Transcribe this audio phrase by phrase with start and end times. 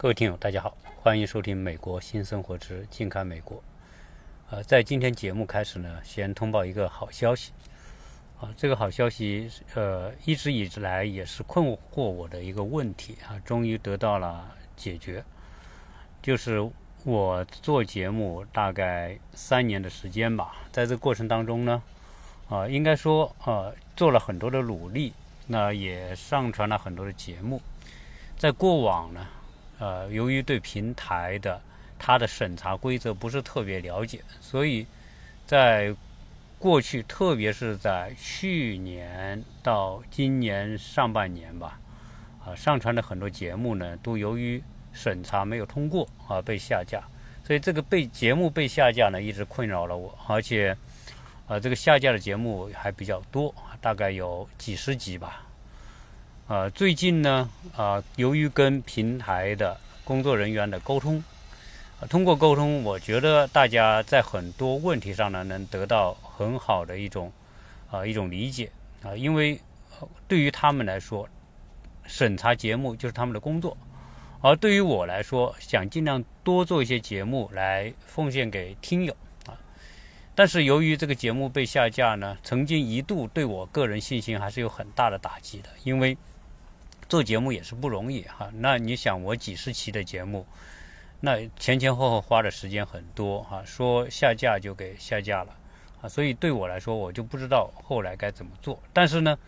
[0.00, 3.58] 各位听友，大家好，欢迎收听《美国新生活之近看美国》。
[4.48, 7.50] 呃，在今天节目开始呢，先通报一个好消息。
[8.40, 15.24] 啊，这个好消息，呃，一直以来也是困惑我的一个问题啊，终于得到了解决。
[16.22, 16.70] 就是
[17.02, 21.82] 我做节目大概三年的时间吧，在这个过程当中呢，
[22.48, 25.12] 啊，应该说，呃，做了很多的努力，
[25.48, 27.60] 那也上传了很多的节目。
[28.36, 29.26] 在过往呢。
[29.78, 31.60] 呃，由于对平台的
[31.98, 34.86] 它的审查规则不是特别了解，所以
[35.46, 35.94] 在
[36.58, 41.78] 过去，特别是在去年到今年上半年吧，
[42.44, 44.60] 啊，上传的很多节目呢，都由于
[44.92, 47.02] 审查没有通过啊，被下架。
[47.44, 50.76] 所以这个被节目被下架呢，一直困扰了我，而且
[51.46, 55.47] 啊，这个下架的节目还比较多，大概有几十集吧。
[56.48, 61.22] 呃，最近呢，啊，由于跟平台的工作人员的沟通，
[62.08, 67.30] 通过沟通，我觉得大家在很多问题上呢，能得到很好的一种
[67.90, 68.70] 啊一种理解
[69.02, 69.60] 啊，因为
[70.26, 71.28] 对于他们来说，
[72.06, 73.76] 审查节目就是他们的工作，
[74.40, 79.52] 而对于我来说，想尽量多做一些节目来奉献给听友啊，
[80.34, 86.16] 但是由于这个节目被下架呢，曾经一度对我个人信心还是有很大的打击的，因为。
[87.08, 90.46] 做节目也是不容易哈，那你想我几十期的节目，
[91.20, 95.56] 那前前后后花的时间很多哈，说下架就给下架了
[96.02, 98.78] 啊，所以对我来说我就不知道后来该怎么做。
[98.92, 99.38] 但是呢，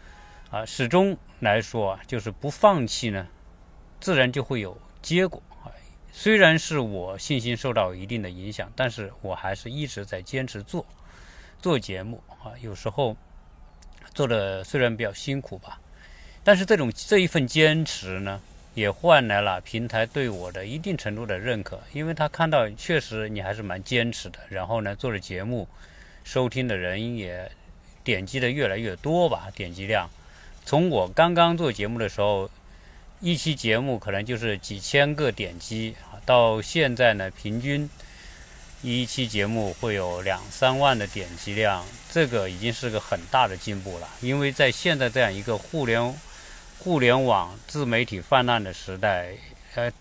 [0.50, 3.28] 啊，始终来说啊，就是不放弃呢，
[4.00, 5.68] 自然就会有结果啊。
[6.10, 10.86] 虽然是我信心受到一定的影响，但是我还是一直在坚持做
[11.60, 12.56] 做节目啊。
[12.62, 13.14] 有时候
[14.14, 15.78] 做的虽然比较辛苦吧。
[16.42, 18.40] 但是这种这一份坚持呢，
[18.74, 25.68] 也换来了平台对我的一定程度的认可，因为他看到确实你还是蛮坚持的，然后呢做了节目，
[26.24, 27.50] 收听的人也
[28.02, 30.08] 点击的越来越多吧，点击量。
[30.64, 32.50] 从我刚刚做节目的时候，
[33.20, 35.94] 一期节目可能就是几千个点击，
[36.24, 37.88] 到现在呢，平均
[38.82, 46.14] 一期节目会有两三万的点击量，这个已经是个很大的进步了，因为在现在这样一个互联
[46.82, 49.34] 互联网自媒体泛滥的时代，
[49.74, 49.92] 呃，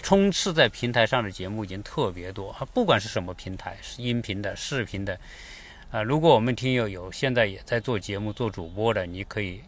[0.00, 5.20] 充斥在平台上的节目已经特别多啊，不管是什么平台，是音频的、视频的，
[5.90, 9.60] 啊，如果我们听友有现在也在做节目、做主播的，你可以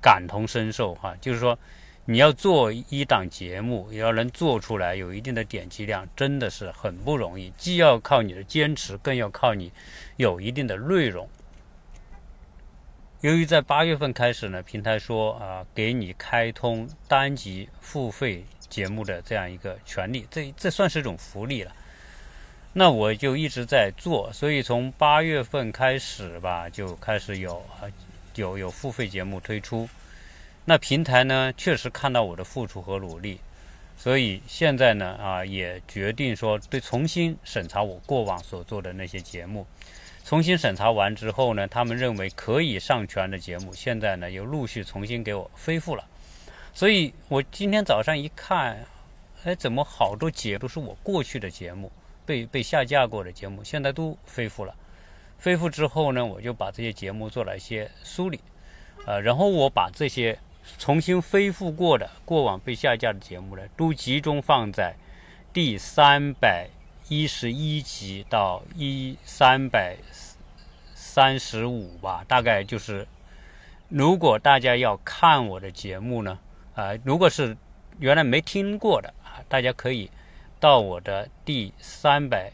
[0.00, 1.58] 感同身受哈，就是说
[2.04, 9.72] 你要做一档节目，也要能做出来有一定的点击量，真的是很不容易，既要靠你的坚持，更要靠你
[10.16, 11.28] 有一定的内容。
[13.22, 21.70] 由于在八月份开始呢，平台说啊，给你开通单集付费节目的这样一个权利，这这算是一种福利了。
[22.72, 27.64] 那我就一直在做，所以从八月份开始吧，就开始有
[28.34, 29.88] 有有付费节目推出。
[30.64, 33.38] 那平台呢，确实看到我的付出和努力，
[33.96, 39.64] 所以现在呢啊，也决定说对重新审查我过往所做的那些节目。
[40.24, 46.04] 重新审查完之后呢，他们认为可以上传的节目，现在呢又陆续重新给我恢复了。
[46.72, 48.86] 所以我今天早上一看，
[49.44, 51.90] 哎，怎么好多节都是我过去的节目
[52.24, 54.74] 被被下架过的节目，现在都恢复了。
[55.42, 58.40] 恢复之后呢，我就把这些节目做了一些梳理，
[59.04, 60.38] 呃，然后我把这些
[60.78, 64.94] 重新恢复过的过往被下架的节目呢，都集中放在
[65.52, 66.68] 第三百。
[67.08, 69.96] 一十一集到一三百
[71.14, 73.06] 三十五吧，大概就是，
[73.90, 76.38] 如果大家要看我的节目呢，
[76.74, 77.54] 啊，如果是
[77.98, 80.10] 原来没听过的啊，大家可以
[80.58, 82.50] 到我的第三百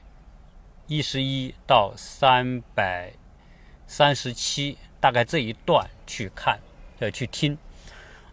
[0.89, 3.13] 一十一到三百
[3.87, 6.59] 三十七，大概这一段去看，
[6.99, 7.57] 呃，去听。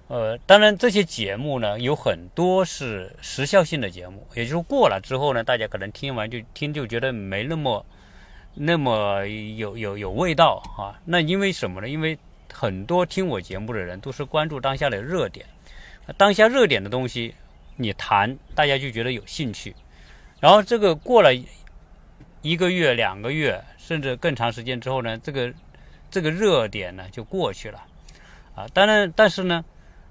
[0.08, 7.86] 呃，当然这些节目呢，有很多是时效性的节目，也就是过了之后呢，大家可能听完就听就觉得没那么
[8.56, 10.98] 那么有有有味道啊。
[11.06, 11.88] 那因为什么呢？
[11.88, 12.18] 因为
[12.52, 15.46] 很多听我节目的人都是关注当下的热点，
[16.18, 17.36] 当下热点的东西
[17.76, 19.76] 你谈，大家就觉得有兴趣。
[20.40, 21.30] 然后这个过了
[22.42, 25.54] 一个月、两个月，甚至更长时间之后呢，这个
[26.10, 27.84] 这个热点呢就过去了
[28.56, 28.66] 啊。
[28.74, 29.64] 当然，但是呢。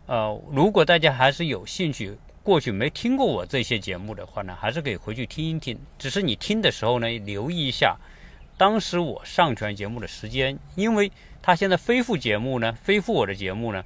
[0.06, 5.78] 呃，如果大家还是有兴趣，过去没听过我这些节目的话呢，还是可以回去听一听。
[5.98, 7.96] 只是你听的时候呢，留意一下
[8.64, 11.12] 当时我上传节目的时间，因为
[11.42, 13.84] 他现在恢复节目呢，恢复我的节目呢，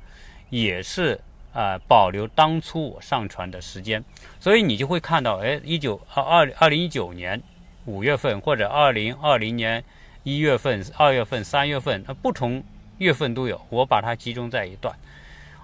[0.50, 1.20] 也是
[1.52, 4.04] 啊保留当初我上传的时间，
[4.38, 7.42] 所以你就会看到，哎，一九二二二零一九年
[7.86, 9.82] 五月份或者二零二零年
[10.22, 12.62] 一月份、二月份、三月份，那不同
[12.98, 14.96] 月份都有，我把它集中在一段，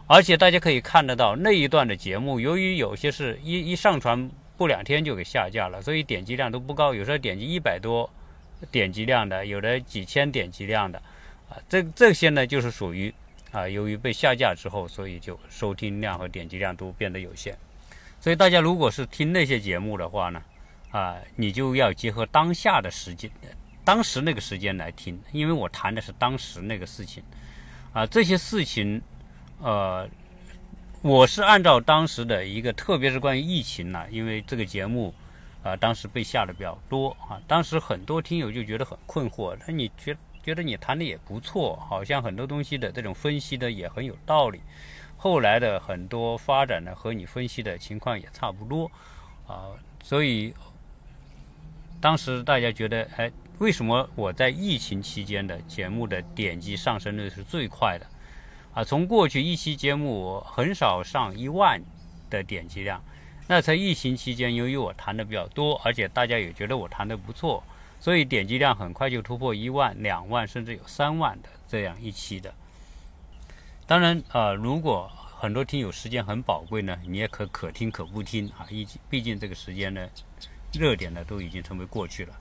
[0.08, 8.10] 而且大家可以看得到那一段的节目，由于有些是一一上传不两天就给下架了，所以点击量都不高，有时候点击一百多
[8.70, 10.98] 点击量的，有的几千点击量的。
[11.48, 13.12] 啊，这这些呢，就是属于
[13.52, 17.56] 啊，由于被下架之后，所以就收听量和点击量都变得有限。
[18.20, 20.42] 所以大家如果是听那些节目的话呢，
[20.90, 23.30] 啊，你就要结合当下的时间，
[23.84, 27.22] 当时那个时间来听，因为我谈的是当时那个事情。
[27.92, 29.00] 啊，这些事情，
[29.60, 30.08] 呃，
[31.02, 35.14] 我是按照当时的一个，特别是关于疫情呢，因为这个节目
[35.64, 40.16] 啊，当时被下的比较多啊，当时很多听友就觉得很困惑，那你觉？
[40.44, 44.60] 觉得你谈的也不错，好像很多东西的这种分析的也很有道理。
[45.16, 48.90] 后来的很多发展呢，和你分析的情况也差不多
[49.46, 49.72] 啊。
[50.02, 50.52] 所以
[51.98, 58.06] 当时大家觉得，哎，为什么我在疫情期间的节目的点击上升率是最快的？
[58.74, 61.82] 啊，从过去一期节目很少上一万
[62.28, 63.02] 的点击量，
[63.46, 67.62] 那在疫情期间，由于我谈的比较多，而且大家也觉得我谈的不错。
[68.00, 72.52] 所以点击量很快就突破一万、两万，甚至有三万的这样一期的。
[73.86, 78.66] 当然，呃，如果很多听友时间很宝贵呢，你也可可听可不听啊。
[78.70, 80.06] 一毕竟这个时间呢，
[80.72, 82.34] 热点呢都已经成为过去了。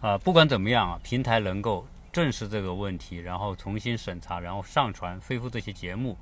[0.00, 6.16] 啊，不管怎么样啊，平台能够正视这个问题，然后重新审查，然后上传恢复这些节目，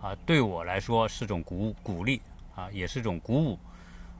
[0.00, 2.20] 啊，对我来说是种鼓鼓励
[2.54, 3.58] 啊，也是一种鼓舞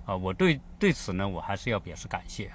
[0.06, 0.16] 啊。
[0.16, 2.50] 我对对此呢，我还是要表示感谢。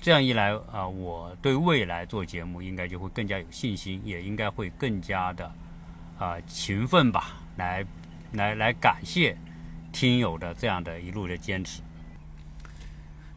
[0.00, 5.50] 这样一来啊，我对未来做节目应该就会更加有信心，也应该会更加的
[6.18, 7.86] 啊勤奋吧，来
[8.32, 9.34] 来来感谢
[9.92, 11.80] 听友的这样的一路的坚持。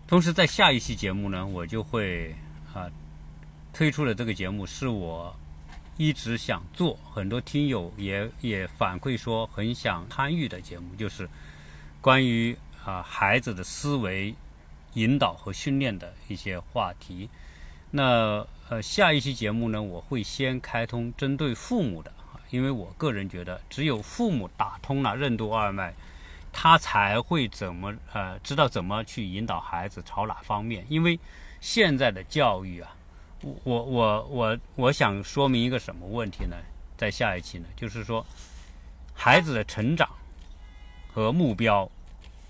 [0.08, 2.36] 同时，在下一期节目呢，我就会
[2.74, 2.92] 啊
[3.72, 5.34] 推出的这个节目是我
[5.98, 11.30] 一直想做，很多听友也也反馈说很想参与的节目，就是
[12.00, 14.34] 关于啊孩子的思维。
[14.94, 17.30] 引导和训练的一些话题，
[17.92, 22.12] 那呃下一期节目呢，我会先开通针对父母的，
[22.50, 25.94] 因为我个人觉得，只有父母打通了任督二脉，
[26.52, 30.84] 他才会怎么呃知道怎么去引导孩子朝哪方面。
[30.90, 31.20] 因为
[31.62, 32.96] 现在的教育啊，
[33.42, 36.56] 我我我我我想说明一个什么问题呢？
[36.98, 38.26] 在下一期呢，就是说
[39.14, 40.10] 孩子的成长
[41.12, 41.90] 和目标。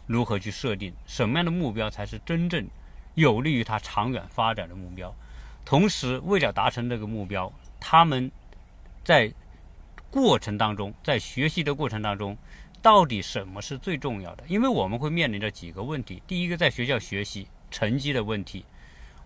[0.09, 2.65] 如何去设定什么样的目标才是真正
[3.15, 5.13] 有利于他长远发展的目标？
[5.65, 8.31] 同时，为了达成这个目标，他们
[9.03, 9.29] 在
[10.09, 12.37] 过程当中，在学习的过程当中，
[12.81, 14.45] 到底什么是最重要的？
[14.47, 18.63] 因为我们会面临着几个问题：第一个，在学校学习成绩的问题；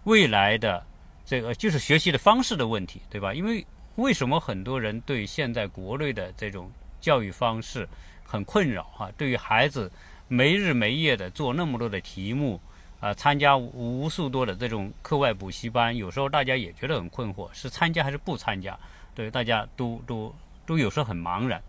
[0.05, 0.83] 未来的
[1.31, 3.33] 这个就是学习的方式的问题，对吧？
[3.33, 6.69] 因为为什么很多人对现在国内的这种
[6.99, 7.87] 教育方式
[8.21, 9.09] 很困扰啊？
[9.15, 9.89] 对于孩子。
[10.27, 12.57] 没日没夜的做那么多的题目，
[13.01, 18.79] 啊，参加无数多的这种课外补习班，有时候大家也觉得很困惑，是参加还是不参加？
[19.13, 20.33] 对，大家都都
[20.65, 21.61] 都有时候很茫然。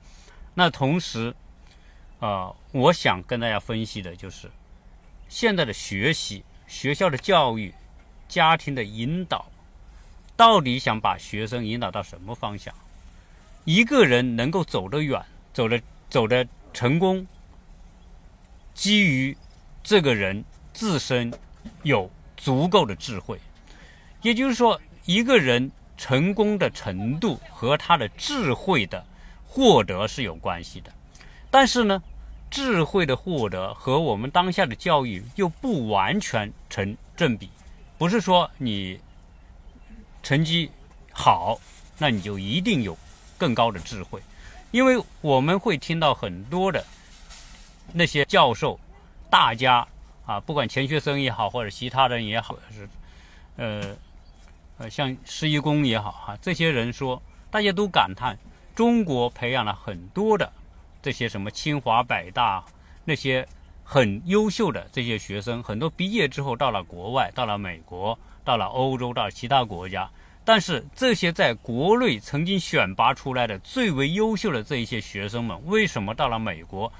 [0.54, 1.34] 那同时，
[2.20, 4.48] 啊，我想跟大家分析的就是，
[5.28, 7.74] 现在的学习、学校的教育、
[8.28, 9.44] 家庭的引导，
[10.42, 12.74] 到底想把学生引导到什么方向？
[13.64, 15.80] 一个人能够走得远、走得
[16.10, 17.24] 走得成功。
[18.74, 19.36] 基于
[19.84, 21.32] 这个人自身
[21.84, 23.38] 有足够的智慧，
[24.20, 29.06] 也就是说，一个人成功的程度和他的智慧的
[29.46, 30.92] 获得是有关系的。
[31.52, 32.02] 但是呢，
[32.50, 37.48] 智慧的获得和我们当下的教育又不完全成正比。
[37.96, 38.98] 不是说你
[40.22, 40.70] 成绩
[41.12, 41.58] 好，
[41.98, 42.96] 那你就一定有
[43.36, 44.20] 更高的智慧，
[44.70, 46.84] 因为我们会听到很多的。
[47.92, 48.78] 那些教授、
[49.28, 49.86] 大家
[50.24, 52.88] 啊，不管钱学森也好，或者其他人也好，是
[53.56, 53.94] 呃
[54.78, 58.38] 呃，像施一公也好哈，这些人说，大家都感叹
[58.74, 60.50] 中国培养了很多的
[61.02, 62.64] 这些什么清华、北大
[63.04, 63.46] 那些
[63.84, 70.08] 很优秀的这些学生，很多毕业之后到了国外，到了美国，到了欧洲，到其他国家，
[70.44, 76.92] 但是这些在国内曾经选拔出来的最为优秀的这一些学生们，为什么到了美国？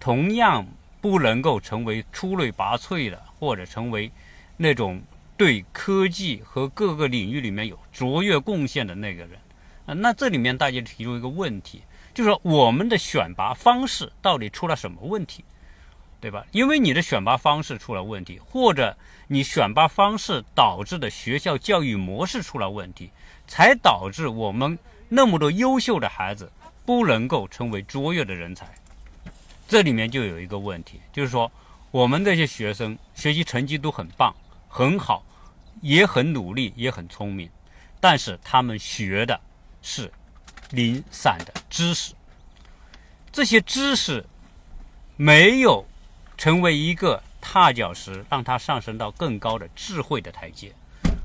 [0.00, 0.66] 同样
[1.00, 4.10] 不能够成为出类拔萃的，或者成为
[4.56, 5.00] 那种
[5.36, 9.38] 对科技和各个领域里面有卓越贡献的那个人
[9.86, 9.94] 啊。
[9.94, 15.44] 那这里面大家提出一个问题，就是说我们的选拔方式到底出了什么问题，
[16.22, 16.46] 对吧？
[16.52, 23.10] 因为你的选拔方式出了问题，或者你选拔方式导致的学校教育模式出了问题，
[23.46, 24.78] 才导致我们
[25.10, 26.50] 那么多优秀的孩子
[26.86, 28.72] 不能够成为卓越的人才。
[29.68, 31.50] 这里面就有一个问题，就是说
[31.90, 34.34] 我们这些学生学习成绩都很棒、
[34.68, 35.22] 很好，
[35.82, 37.50] 也很努力，也很聪明，
[38.00, 39.38] 但是他们学的
[39.82, 40.10] 是。
[40.70, 42.14] 零散的知识，
[43.30, 44.24] 这些知识
[45.18, 45.86] 没有
[46.42, 50.72] 成为一个踏脚石，让他上升到更高的智慧的台阶，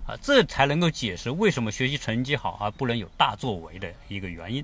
[0.05, 4.63] 啊，这才能够解释为什么学习成绩好而不能有大作为的一个原因。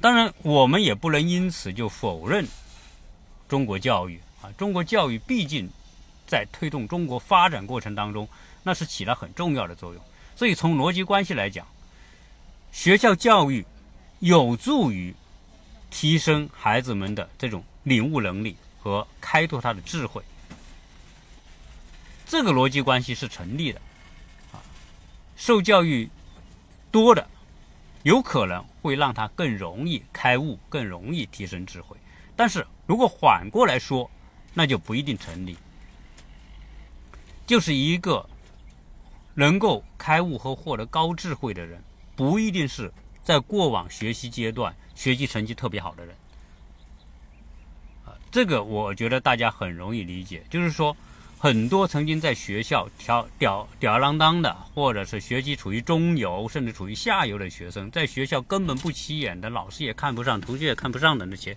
[0.00, 2.48] 当然，我们也不能因此就否认
[3.46, 5.68] 中国教育啊，中国教育毕竟
[6.26, 8.26] 在推动中国发展过程当中，
[8.62, 10.02] 那是起了很重要的作用。
[10.34, 11.66] 所以，从逻辑关系来讲，
[12.72, 13.66] 学校教育。
[14.20, 15.14] 有助于
[15.90, 20.22] 提升孩子们的这种领悟能力和开拓他的智慧，
[22.26, 23.80] 这个逻辑关系是成立的。
[24.52, 24.62] 啊，
[25.36, 26.08] 受教育
[26.90, 27.28] 多的，
[28.02, 31.96] 有可能会让他更容易开悟，更容易提升智慧。
[32.36, 34.10] 但是如果反过来说，
[34.54, 35.56] 那就不一定成立。
[37.46, 38.28] 就是一个
[39.34, 41.82] 能够开悟和获得高智慧的人，
[42.16, 42.92] 不一定是。
[43.20, 46.16] 在过往学习阶段，学习成绩特别好的人，
[48.38, 50.44] 这个我觉得大家很容易理解。
[50.48, 50.96] 就是说，
[51.36, 61.56] 很多曾经在学校调吊吊儿郎当的，或者是学习处于中游甚至处于下游的学生，在学校根本不起眼的，老师也看不上，同学也看不上的那些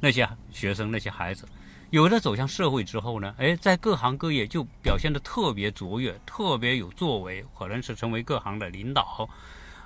[0.00, 1.46] 那些学生、那些孩子，
[1.90, 9.28] 有的走向社会之后呢，哎，在各行各业就表现的特别卓越，特别有作为，可能是成为各行的领导。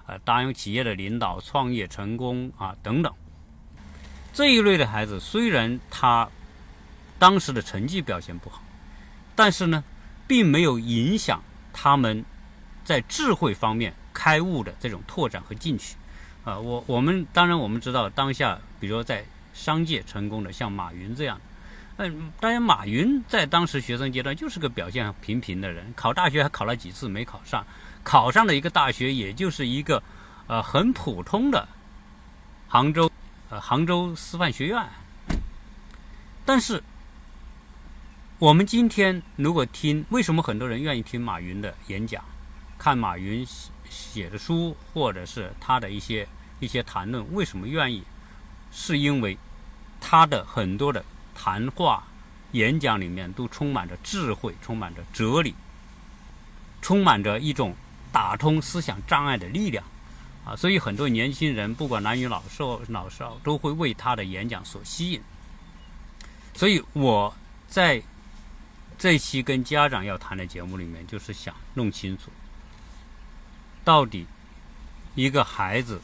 [0.07, 3.13] 呃，大型企业的领导、创业成功啊等等，
[4.33, 6.29] 这一类的孩子，虽然他
[7.19, 8.63] 当时的成绩表现不好，
[9.35, 9.83] 但是呢，
[10.27, 12.25] 并没有影响他们
[12.85, 15.97] 在智慧方面开悟的这种拓展和进取。
[16.45, 21.39] 啊，我我们当然我们知道，当下比如说在商界成功的，像马云这样，
[21.99, 27.67] 嗯，当然马云在当时学生阶段就是个表现平平的人，考大学还考了几次没考上。
[28.03, 30.03] 考上了一个大学，也就是一个，
[30.47, 31.69] 呃，很普通的
[32.67, 33.10] 杭州，
[33.51, 34.89] 呃，杭州师范学院。
[36.45, 36.83] 但是，
[38.39, 42.25] 我们今天如果听，为什么很多人愿意听马云的演讲，
[42.79, 43.45] 看马云
[43.89, 46.29] 写的书，或者是他的一些
[46.61, 48.05] 一些谈论，为什么愿意？
[48.71, 49.37] 是因为
[50.01, 51.05] 他的很多的
[51.35, 52.05] 谈话、
[52.53, 55.57] 演讲里面都充满着智慧，充满着哲理，
[56.81, 57.75] 充满着一种。
[58.13, 59.85] 打通思想障碍的力量，
[60.45, 65.21] 啊，所以很多年轻人不管男女老少老少都会为他的演讲所吸引。
[66.55, 67.35] 所以我
[67.69, 68.03] 在
[68.99, 72.31] 这期跟家长要谈的节目里面，就是想弄清楚，
[73.85, 74.27] 到底
[75.15, 76.01] 一个孩子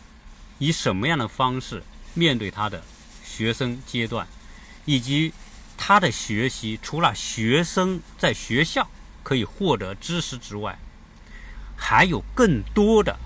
[0.59, 1.83] 以什么样的方式
[2.15, 2.83] 面对他的
[3.25, 4.27] 学生阶段，
[4.85, 5.33] 以及
[5.77, 8.89] 他的学习，除了学生在学校
[9.23, 10.79] 可以获得知识之外。
[11.79, 13.19] 还有更多的、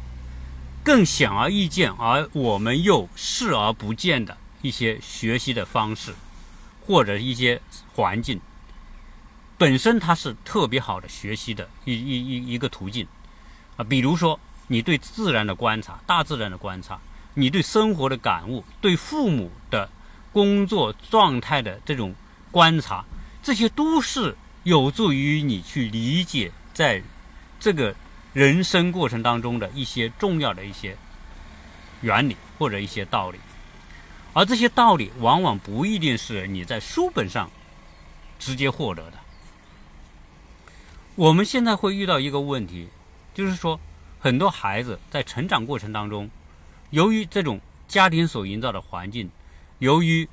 [0.83, 6.15] 更显而易见，而我们又视而不见的一些学习的方式，
[6.87, 7.61] 或者一些
[7.95, 8.41] 环境，
[9.59, 13.07] 本身它是特别好的学习的一一一一个途径
[13.77, 13.85] 啊。
[13.85, 16.99] 比如说，你对自然的观察、大自然的观察，
[17.35, 19.91] 你对生活的感悟，对父母的
[20.33, 22.15] 工作状态的这种
[22.51, 23.05] 观察，
[23.43, 27.03] 这些都是有助于你去理解在
[27.59, 27.95] 这个。
[28.33, 30.97] 人生过程当中的一些重要的一些
[32.01, 33.39] 原理或者一些道理，
[34.33, 37.51] 而这些道理往往不一定是你在书本上
[38.39, 39.19] 直接获得的。
[41.17, 42.89] 我们现在会遇到一个问题，
[43.35, 43.79] 就是说
[44.21, 46.31] 很多孩子在成长过程当中，
[46.91, 49.29] 由于这种家庭所营造的环境，
[49.81, 50.29] 由于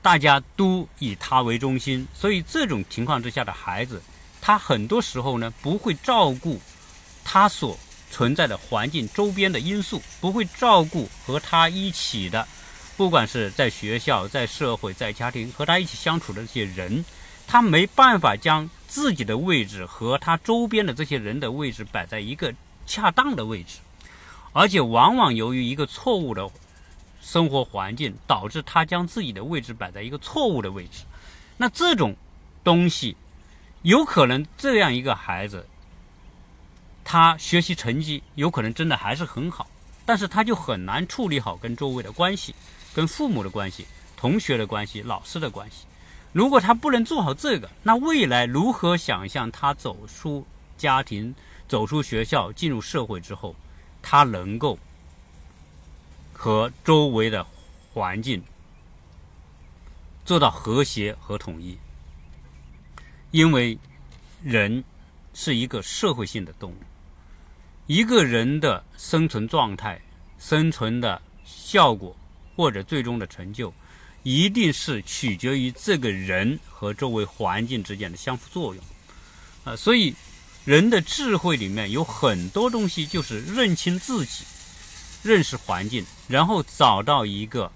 [0.00, 4.02] 大家都以他为中心，所以这种情况之下的孩子，
[4.40, 6.58] 他很多时候呢不会照顾。
[7.32, 7.78] 他所
[8.10, 12.44] 存在的环境周边的因素，不会照顾和他一起的，
[12.96, 17.04] 不管是在学校、在社会、在家庭和他一起相处的这些人，
[17.46, 22.52] 他没办法将自己的位置和他周边的这些人的位置摆在一个
[22.84, 23.78] 恰当的位置，
[24.52, 26.50] 而且往往由于一个错误的
[27.22, 31.04] 生活环境，导致他将自己的位置摆在一个错误的位置。
[31.56, 32.16] 那这种
[32.64, 33.16] 东西，
[33.82, 35.64] 有可能这样一个孩子。
[37.04, 39.68] 他学习成绩有可能真的还是很好，
[40.06, 42.54] 但是他就很难处理好跟周围的关系，
[42.94, 45.86] 跟父母的关系、同学的关系、老师的关系。
[46.32, 50.46] 如果他不能做好这个，那未来如何想象他走出
[50.78, 51.34] 家庭、
[51.66, 53.56] 走出学校、进入社会之后，
[54.00, 54.78] 他能够
[56.32, 57.44] 和周围的
[57.92, 58.40] 环境
[60.24, 61.76] 做到和谐和统一？
[63.32, 63.76] 因为
[64.42, 64.84] 人
[65.34, 66.76] 是一个社会性的动物，
[67.90, 70.00] 一个人的生存状态、
[70.38, 72.16] 生存的效果
[72.54, 73.74] 或者最终的成就。
[74.22, 78.84] 一定是取决于这个人和周围环境之间的相互作用，
[79.64, 80.14] 啊，所以
[80.64, 84.44] 人的智慧里面有很多东西就是认清自己、
[85.24, 87.72] 认识环境，然后找到一个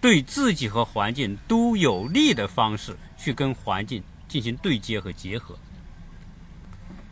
[0.00, 5.56] 对自己和环境都有利的方式去跟环境进行对接和结合。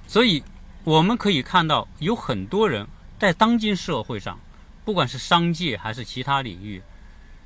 [0.09, 0.43] 所以
[0.89, 2.87] 我们可以看到，有很多人
[3.19, 4.41] 在当今社会上，
[4.87, 6.83] 不管是商界还是其他领域，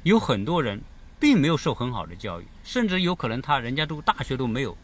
[0.04, 0.80] 有很多人。
[1.18, 4.76] 并没有受很好的教育，甚至有可能他人家都大学都没有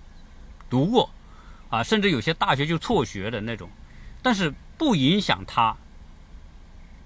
[0.71, 1.11] 读过，
[1.69, 3.69] 啊，甚至有些大学就辍学的那种，
[4.23, 5.77] 但是不影响他，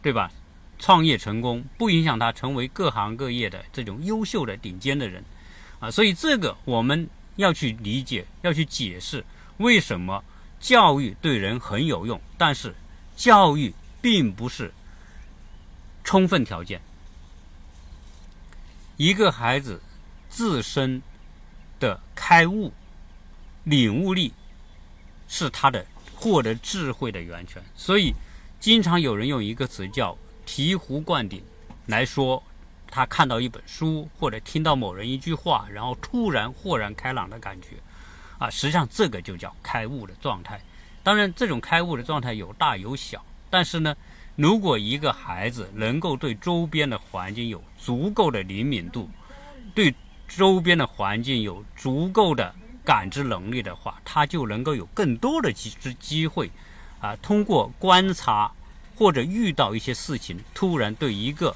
[0.02, 0.30] 对吧？
[0.78, 5.25] 创业成功不影响他成为各行各业的这种优秀的顶尖的人，
[5.80, 9.25] 啊，所以这个我们要去理解，要去解释
[9.56, 10.23] 为什么
[10.62, 12.73] 教育对人很有用，但是
[13.16, 14.73] 教育并不是
[16.04, 16.81] 充分条件。
[18.97, 19.83] 一个孩子
[20.31, 21.02] 自身
[21.81, 22.73] 的开悟、
[23.64, 24.33] 领悟力，
[25.26, 27.61] 是他的获得智慧的源泉。
[27.75, 28.14] 所以，
[28.61, 30.16] 经常有人用一个词叫
[30.47, 31.42] “醍醐灌顶”
[31.87, 32.40] 来说，
[32.87, 37.71] 他看到一本书或者听到某人一句话，然后突然豁然开朗的感觉。
[38.43, 40.61] 啊，实际上这个就叫开悟的状态。
[41.05, 43.95] 当然，这种开悟的状态有大有小，但是呢。
[44.35, 49.11] 如果一个孩子能够对周边的环境有足够的灵敏度，
[49.75, 49.95] 对
[50.27, 56.50] 周边的环境有足够的感知能力的话，他就能够有更多的机机会，
[56.99, 58.50] 啊，通过观察
[58.97, 61.55] 或者遇到一些事情，突然对一个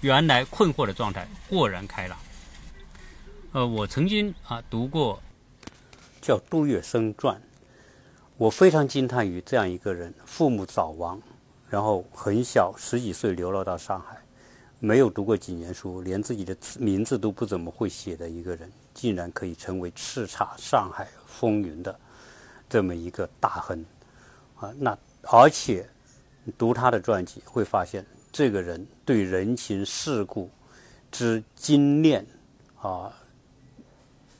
[0.00, 2.16] 原来困惑的状态豁然开朗。
[3.50, 5.20] 呃，我曾经啊读过
[6.26, 7.40] 叫杜月笙传，
[8.36, 11.22] 我非常惊叹于这样一个人，父母早亡。
[11.70, 14.20] 然后很小，十几岁流落到上海，
[14.80, 21.96] 没有读过几年书，连自己的名字都不怎么会写的一个人，竟然可以成为叱咤上海风云的
[22.68, 23.86] 这么一个大亨
[24.58, 24.74] 啊！
[24.76, 25.88] 那而且
[26.58, 30.50] 读他的传记，会发现这个人对人情世故
[31.12, 32.26] 之精炼
[32.80, 33.12] 啊、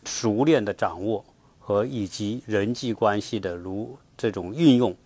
[0.04, 1.24] 熟练的掌握
[1.66, 4.96] 和以及人际关系的如这种运用。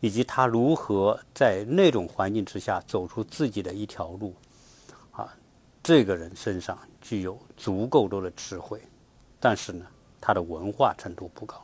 [0.00, 4.34] 以及他如何在那种环境之下走出自己的一条路，
[5.12, 5.34] 啊，
[5.82, 8.82] 这个人身上具有足够多的智慧，
[9.40, 9.86] 但是呢，
[10.20, 11.56] 他的文化程度不高，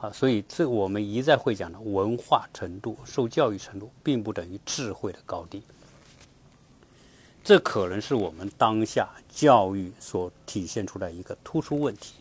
[0.00, 5.62] 啊，所以这我们一再会讲的文化程度、受教育程度，并不等于智慧的高低。
[7.44, 12.14] 这可能是我们当下教育所体现出来一个突出问题。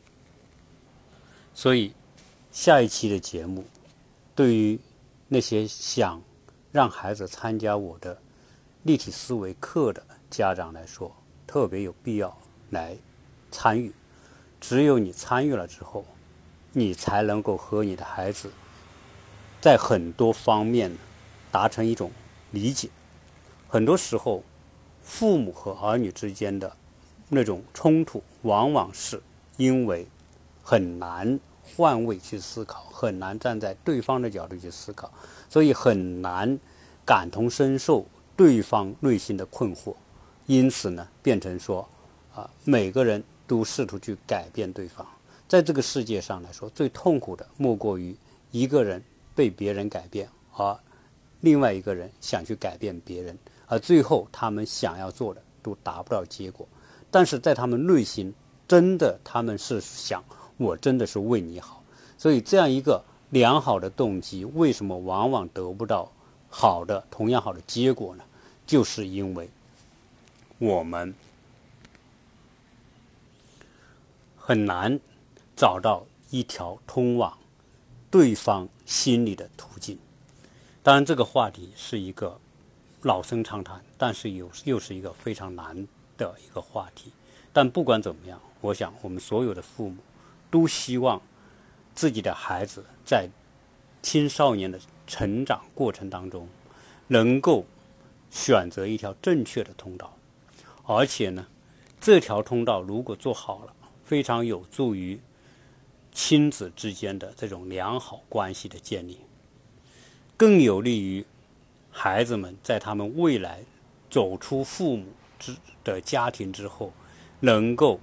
[1.62, 1.92] 所以，
[2.54, 3.66] 下一期的节目，
[4.34, 4.80] 对于。
[5.28, 6.20] 那些想
[6.72, 8.18] 让孩子参加我的
[8.82, 11.14] 立体思维课的家长来说，
[11.46, 12.36] 特别有必要
[12.70, 12.98] 来
[13.52, 13.94] 参与。
[14.60, 16.06] 只有你参与了之后，
[16.72, 18.50] 你才能够和你的孩子
[19.62, 20.92] 在很多方面
[21.52, 22.10] 达成一种
[22.52, 22.90] 理解。
[23.68, 24.44] 很多时候，
[25.04, 26.76] 父母和儿女之间的
[27.28, 29.22] 那种冲突，往往是
[29.58, 30.08] 因为
[30.70, 31.40] 很难。
[31.76, 35.12] 换位去思考，很难站在对方的角度去思考，
[35.48, 36.60] 所以很难
[37.06, 38.06] 感同身受
[38.36, 39.96] 对方内心的困惑。
[40.48, 41.88] 因此呢，变成说，
[42.36, 45.08] 啊，每个人都试图去改变对方。
[45.48, 48.16] 在这个世界上来说，最痛苦的莫过于
[48.52, 49.02] 一个人
[49.36, 50.78] 被别人改变，而
[51.42, 56.68] 另外一个人想去改变别人，而最后他们想要做的都达不到结果。
[57.12, 58.34] 但是在他们内心，
[58.68, 60.24] 真的他们是想。
[60.60, 61.82] 我真的是为你好，
[62.18, 66.12] 所以这样一个良好的动机，为什么往往得不到
[66.50, 68.24] 好的、同样好的结果呢？
[68.68, 69.50] 就是因为
[70.58, 71.16] 我们
[74.36, 75.00] 很难
[75.56, 77.38] 找到一条通往
[78.12, 79.98] 对方心里的途径。
[80.84, 82.38] 当然，这个话题是一个
[83.04, 87.14] 老生常谈，但是又又是一个非常难的一个话题。
[87.54, 89.98] 但不管怎么样，我想我们所有的父母。
[90.50, 91.22] 都希望
[91.94, 93.30] 自己的孩子在
[94.02, 96.48] 青少年的成长过程当中，
[97.08, 97.66] 能够
[98.30, 100.16] 选择一条正确的通道，
[100.86, 101.48] 而且呢，
[102.00, 103.74] 这条通道如果做好了，
[104.06, 105.20] 非常有助于
[106.12, 109.20] 亲子之间的这种良好关系的建立，
[110.38, 111.26] 更有利于
[111.92, 113.64] 孩子们在他们未来
[114.10, 115.06] 走出父母
[115.38, 116.94] 之的家庭之后，
[117.42, 118.00] 能够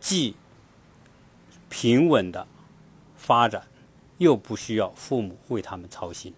[0.00, 0.36] 既
[1.78, 2.48] 平稳的
[3.18, 3.68] 发展，
[4.16, 6.32] 又不需要父母为他们操心。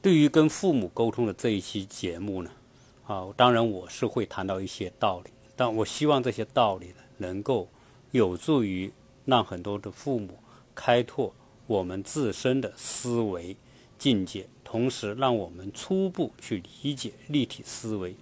[0.00, 2.50] 对于跟父母沟通的这一期节目呢，
[3.04, 7.68] 啊，当然我是会谈到一些道理，但我希望这些道理呢，能够
[8.12, 8.92] 有助于
[9.24, 10.38] 让很多的父母
[10.72, 11.34] 开拓
[11.66, 13.56] 我们自身的思维
[13.98, 18.14] 境界，同时让我们初步去理解立体思维，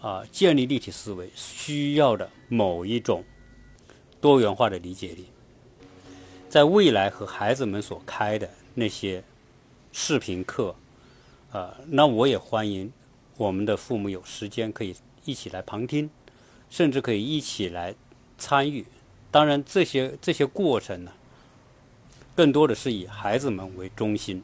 [0.00, 3.22] 啊，建立立体思维需要的某一种
[4.26, 5.26] 多元化的理解力，
[6.48, 9.22] 在未来和孩子们所开的那些
[9.92, 10.74] 视频课。
[11.52, 12.92] 呃，那我也欢迎
[13.36, 16.10] 我们的父母有时间可以一起来旁听，
[16.68, 17.94] 甚至可以一起来
[18.36, 18.84] 参与。
[19.30, 21.12] 当然，这些这些过程呢，
[22.34, 24.42] 更多的是以孩子们为中心。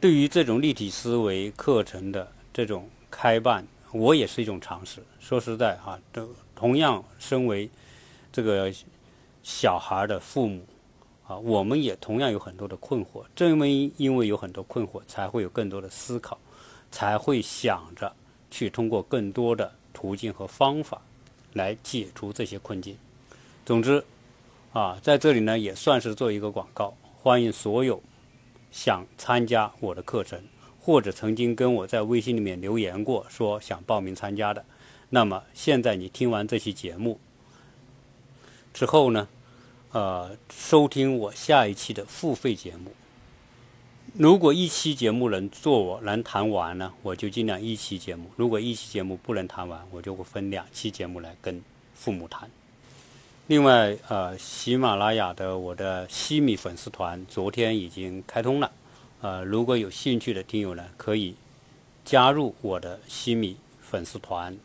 [0.00, 5.02] 对于这种立体思维课程的这种开办，我也是一种尝试。
[5.18, 7.68] 说实在哈，都同样身为
[8.32, 8.72] 这个
[9.42, 10.62] 小孩的父母。
[11.26, 16.36] 啊，我们也同样有很多的困惑，正因为因为有很多困惑，才会有更多的思考，
[16.90, 18.12] 才会想着
[18.50, 21.00] 去通过更多的途径和方法
[21.52, 22.96] 来解除这些困境。
[23.64, 24.02] 总之，
[24.72, 28.02] 啊，在这里呢也算是做一个广告，欢迎所有
[28.72, 30.42] 想参加我的课程，
[30.80, 34.64] 或者曾经跟我在微信里面留言过说想报名参加的，
[35.08, 37.20] 那么现在你听完这期节目
[38.72, 39.28] 之后呢？
[39.92, 42.92] 呃，收听我下一期的付费节目。
[44.14, 51.60] 如果一期节目能做我能谈完呢，我就尽量一期节目；如果一期节目不能谈完，我就会分两期节目来跟
[51.94, 52.48] 父母谈。
[53.48, 58.70] 另外，呃，喜马拉雅的我的西米粉丝团昨天已经开通了，
[59.20, 61.34] 呃，如果有兴趣的听友呢，可以
[62.04, 64.56] 加入我的西米粉丝团。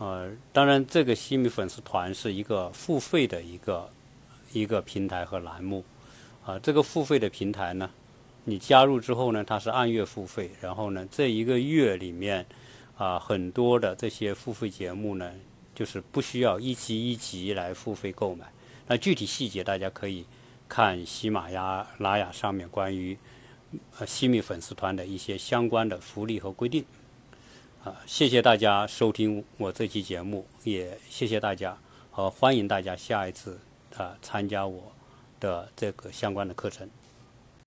[0.00, 3.88] 呃，当然，这个西米粉丝团是一个付费的一个。
[4.52, 5.84] 一个平台和栏目，
[6.44, 7.88] 啊，这个付费的平台呢，
[8.42, 12.44] 你加入之后呢，它是按月付费，然后呢，这一个月里面，
[12.96, 15.32] 啊，很多的这些付费节目呢，
[15.72, 18.44] 就是不需要一集一集来付费购买。
[18.88, 20.26] 那具体细节大家可以
[20.68, 23.16] 看喜马拉雅上面关于
[24.00, 26.84] 呃西米粉丝团的一些相关的福利和规定。
[27.84, 31.78] 啊，谢谢大家收听我这期节目，也谢谢大家
[32.10, 33.58] 和欢迎大家下一次。
[33.96, 34.92] 啊，参加我
[35.40, 36.88] 的这个相关的课程。